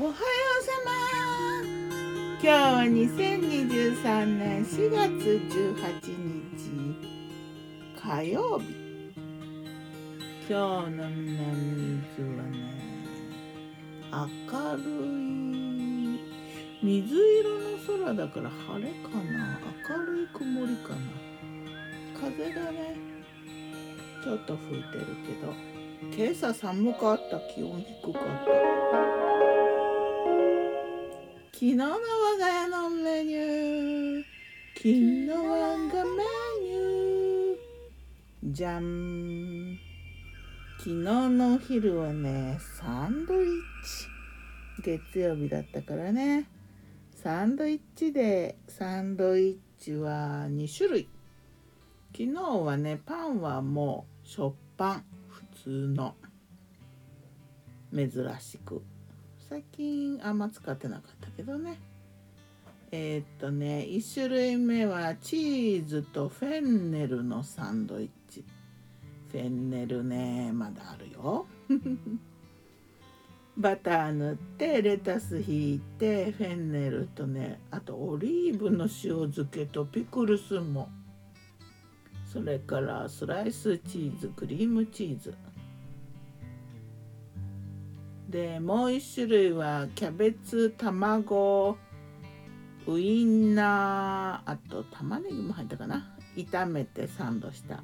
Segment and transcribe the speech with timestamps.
[0.00, 0.16] おはよう
[0.64, 0.92] さま
[2.40, 5.10] 今日は2023年4月
[5.50, 6.14] 18
[6.54, 6.70] 日
[8.00, 8.64] 火曜日。
[10.48, 12.54] 今日の南伊豆はね
[14.12, 14.82] 明る
[16.14, 16.20] い
[16.80, 17.64] 水色の
[18.06, 19.58] 空だから晴れかな。
[19.90, 20.96] 明るい曇りかな。
[22.20, 22.94] 風がね
[24.22, 25.52] ちょっと吹いてるけど
[26.16, 29.57] 今朝寒かった気温低かった。
[31.58, 31.98] 昨日の我
[32.38, 34.24] が家のメニュー。
[34.76, 36.22] 昨日我がメ
[36.62, 38.52] ニュー。
[38.52, 39.76] じゃん
[40.78, 43.48] 昨日のお昼はねサンドイッ
[44.78, 44.84] チ。
[44.84, 46.48] 月曜日だったからね。
[47.16, 51.08] サンドイッチでサンドイッチは2種類。
[52.12, 56.14] 昨日はねパンはもう食パン普通の。
[57.92, 58.80] 珍しく。
[59.48, 61.80] 最近あんま使ってなかったけどね。
[62.90, 68.44] えー、っとね1種類目はチーズとフェンネルのサンドイッチ。
[69.30, 71.46] フェンネルねまだあるよ。
[73.56, 80.90] バター塗ってレタスひいてフェンネルとねあとオリーブの塩漬けとピクルスも。
[82.26, 85.34] それからスライスチーズクリームチーズ。
[88.28, 91.78] でもう一種類はキャベツ卵
[92.86, 96.14] ウインナーあと玉ねぎも入ったかな。
[96.36, 97.82] 炒めてサンドした。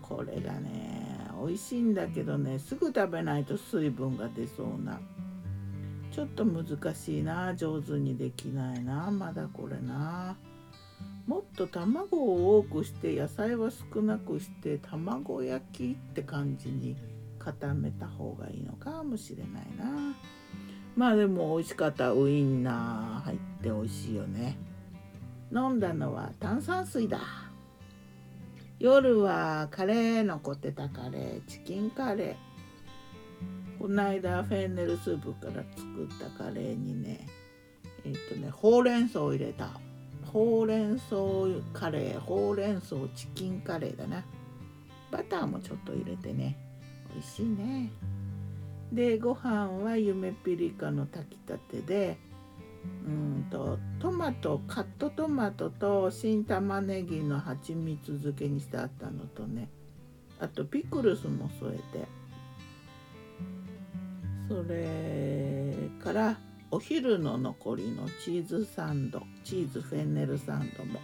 [0.00, 4.98] これがね美味しいんだけどねすぐ食べないと水分が出そうな。
[6.10, 10.36] ちょっと難しいな上手にできないなまだこれな。
[11.26, 16.96] もっと卵を多くして野菜は少なくして卵焼きって感じに
[17.42, 20.14] 固めた方がいいのかもしれないな。
[20.94, 24.56] まあでも美味しかったウインナー入って美味しいよね。
[25.52, 27.18] 飲んだのは炭酸水だ。
[28.78, 31.42] 夜はカレー残ってたカレー。
[31.46, 33.78] チキンカレー。
[33.80, 37.26] この間フェンネルスープから作ったカレーにね
[38.04, 39.70] えっとねほうれん草を入れた。
[40.32, 41.16] ほうれん草
[41.72, 44.24] カレーほうれん草チキンカレーだな。
[45.10, 46.56] バターもちょっと入れてね。
[47.12, 47.90] 美味しいね。
[48.92, 52.18] でご飯は夢ピリカの炊きたてで
[53.06, 59.68] うんとトマトカットトマトと新玉ねぎの蜂蜜漬けにしてあったのとね。
[60.40, 62.06] あとピクルスも添えて。
[64.48, 66.38] それから
[66.70, 71.00] お昼の残りのチーズサンドチーズフェンネルサンドも。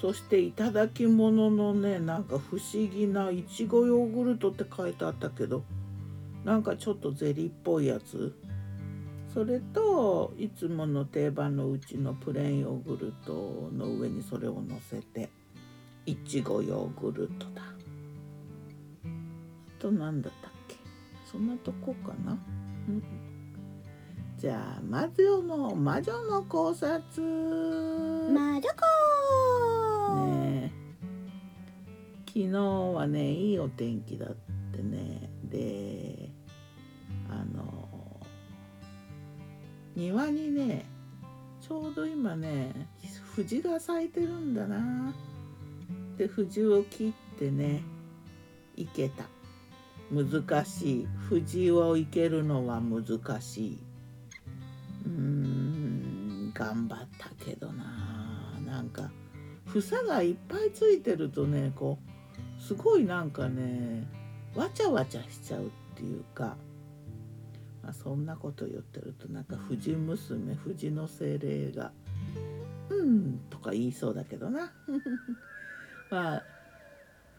[0.00, 5.62] そしていただき物ののねなんか不思議ないちごヨーグルトって書いてあったけど
[6.44, 8.34] なんかちょっとゼリーっぽいやつ。
[9.32, 15.30] それといつもの定番のうちのプレーンヨーグルトの上にそれをのせて
[16.04, 17.62] いちごヨーグルトだ。
[17.62, 17.66] あ
[19.78, 20.74] と何だったっけ？
[21.30, 22.36] そんなとこかな、
[22.88, 23.02] うん、
[24.36, 27.22] じゃあ魔女の魔女の考察。
[27.22, 28.66] 魔女考
[32.40, 34.34] 昨日はねいいお天気だっ
[34.74, 35.28] てね。
[35.44, 36.30] で
[37.28, 37.86] あの
[39.94, 40.86] 庭にね
[41.60, 42.88] ちょうど今ね
[43.34, 45.14] 藤が咲いてるんだな。
[46.16, 47.82] で藤を切ってね
[48.74, 49.24] いけた。
[50.10, 51.08] 難しい。
[51.28, 53.02] 藤を生けるのは難
[53.42, 53.78] しい。
[55.04, 58.58] うーん頑張ったけどな。
[58.64, 59.10] なんか
[59.66, 62.09] 房がいっぱいついてるとねこう
[62.70, 64.06] すごいなんかね
[64.54, 66.56] わちゃわちゃしちゃうっていうか、
[67.82, 71.90] まあ、そんなこと言ってるとなんか藤娘藤の精霊が
[72.88, 74.70] 「うん」とか言いそうだけどな。
[76.12, 76.42] まあ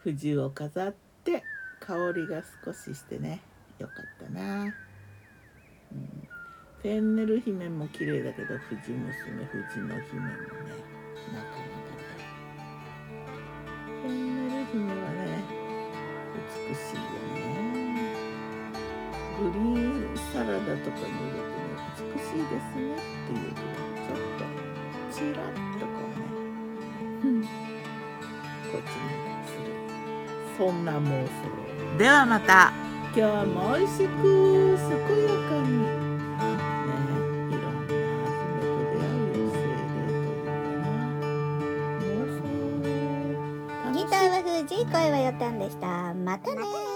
[0.00, 0.94] 藤を飾っ
[1.24, 1.42] て
[1.80, 3.40] 香りが少ししてね
[3.78, 4.70] よかったな、うん、
[6.82, 10.42] フェンネル姫も綺麗だけど藤娘藤の姫もね
[11.32, 11.61] なかなか
[20.84, 21.72] とかに入れてね。
[22.14, 22.46] 美しい。
[22.46, 23.48] ですねってい。
[23.48, 24.52] うちょっと
[25.12, 26.24] チラッとこうね、
[27.22, 29.12] うん、こっちに
[29.46, 29.68] する
[30.56, 32.72] そんな妄想ではまた
[33.14, 36.02] 今日も美味しく健やかに
[43.92, 46.91] ギターは藤井声はよたんでしたまたね